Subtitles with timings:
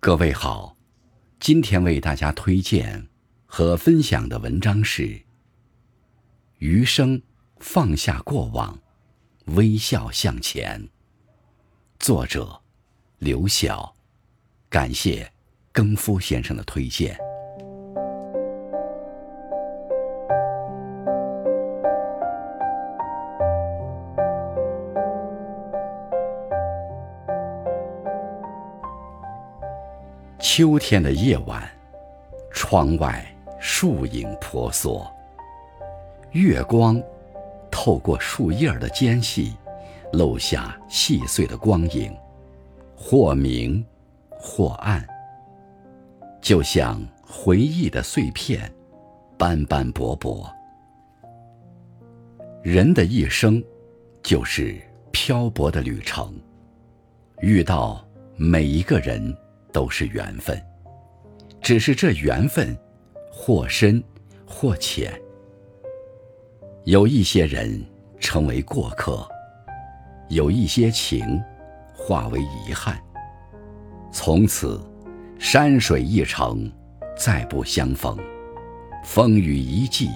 [0.00, 0.76] 各位好，
[1.40, 3.08] 今天为大家推荐
[3.46, 5.02] 和分享的文章是
[6.58, 7.20] 《余生
[7.58, 8.78] 放下过往，
[9.46, 10.80] 微笑向前》。
[11.98, 12.62] 作者
[13.18, 13.96] 刘晓，
[14.68, 15.32] 感谢
[15.72, 17.18] 更夫先生的推荐。
[30.38, 31.68] 秋天的夜晚，
[32.52, 33.26] 窗外
[33.58, 35.04] 树影婆娑，
[36.30, 37.02] 月光
[37.72, 39.54] 透过树叶的间隙，
[40.12, 42.16] 漏下细碎的光影，
[42.96, 43.84] 或明，
[44.30, 45.04] 或暗，
[46.40, 48.72] 就像回忆的碎片，
[49.36, 50.48] 斑斑驳驳。
[52.62, 53.62] 人的一生，
[54.22, 56.32] 就是漂泊的旅程，
[57.40, 59.36] 遇到每一个人。
[59.78, 60.60] 都是缘分，
[61.60, 62.76] 只是这缘分，
[63.30, 64.02] 或深，
[64.44, 65.12] 或浅。
[66.82, 67.80] 有一些人
[68.18, 69.24] 成为过客，
[70.30, 71.40] 有一些情
[71.94, 73.00] 化为遗憾。
[74.10, 74.80] 从此，
[75.38, 76.68] 山水一程，
[77.16, 78.16] 再不相逢；
[79.04, 80.10] 风雨一季，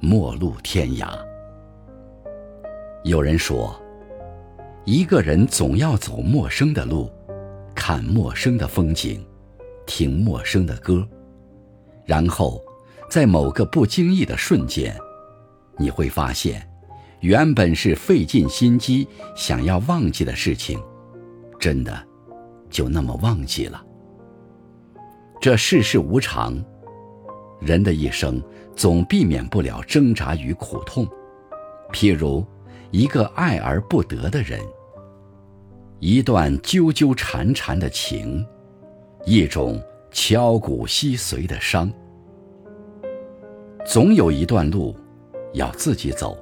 [0.00, 1.16] 陌路天涯。
[3.04, 3.80] 有人说，
[4.84, 7.08] 一个人总要走陌生的路。
[7.90, 9.20] 看陌生的风景，
[9.84, 11.04] 听陌生的歌，
[12.06, 12.62] 然后，
[13.08, 14.96] 在某个不经意的瞬间，
[15.76, 16.64] 你会发现，
[17.18, 20.80] 原本是费尽心机想要忘记的事情，
[21.58, 22.00] 真的
[22.70, 23.84] 就那么忘记了。
[25.40, 26.64] 这世事无常，
[27.60, 28.40] 人的一生
[28.76, 31.04] 总避免不了挣扎与苦痛。
[31.92, 32.46] 譬如，
[32.92, 34.60] 一个爱而不得的人。
[36.00, 38.42] 一段纠纠缠缠的情，
[39.26, 39.78] 一种
[40.10, 41.92] 敲骨吸髓的伤。
[43.84, 44.96] 总有一段路
[45.52, 46.38] 要自己走，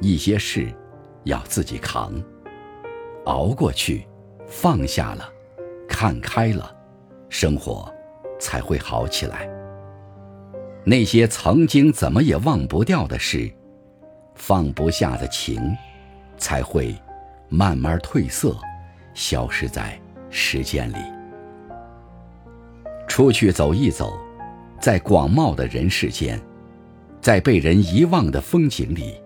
[0.00, 0.66] 一些事
[1.22, 2.12] 要自己扛。
[3.26, 4.04] 熬过去，
[4.44, 5.32] 放下了，
[5.88, 6.76] 看开了，
[7.28, 7.88] 生活
[8.40, 9.48] 才会好起来。
[10.84, 13.48] 那些曾经怎么也忘不掉的事，
[14.34, 15.62] 放不下的情，
[16.36, 16.92] 才会
[17.48, 18.56] 慢慢褪色。
[19.20, 20.00] 消失在
[20.30, 20.96] 时间里。
[23.06, 24.18] 出去走一走，
[24.80, 26.40] 在广袤的人世间，
[27.20, 29.20] 在被人遗忘的风景里，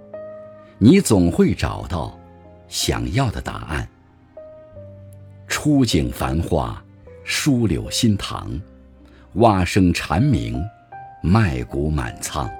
[0.78, 2.18] 你总会找到
[2.66, 3.88] 想要的答案。
[5.46, 6.82] 初景繁花，
[7.22, 8.50] 疏柳新塘，
[9.34, 10.60] 蛙声蝉鸣，
[11.22, 12.50] 麦谷满仓。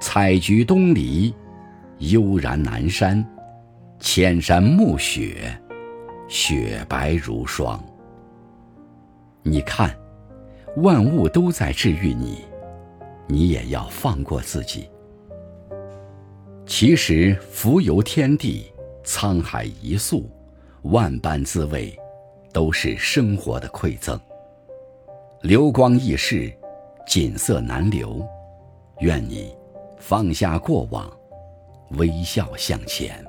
[0.00, 1.34] 采菊东篱，
[1.98, 3.22] 悠然南山，
[4.00, 5.60] 千山暮雪。
[6.28, 7.82] 雪白如霜。
[9.42, 9.94] 你看，
[10.78, 12.44] 万物都在治愈你，
[13.26, 14.88] 你也要放过自己。
[16.66, 18.72] 其实，浮游天地，
[19.04, 20.28] 沧海一粟，
[20.82, 21.96] 万般滋味，
[22.52, 24.18] 都是生活的馈赠。
[25.42, 26.50] 流光易逝，
[27.06, 28.26] 锦瑟难留。
[29.00, 29.54] 愿你
[29.98, 31.10] 放下过往，
[31.98, 33.22] 微笑向前。